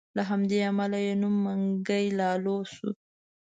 [0.17, 2.89] له همدې امله یې نوم منګی لالو شو.